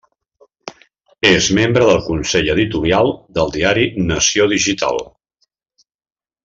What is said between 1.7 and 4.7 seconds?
del Consell Editorial del diari Nació